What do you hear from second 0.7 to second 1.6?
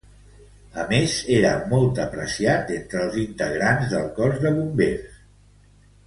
A més, era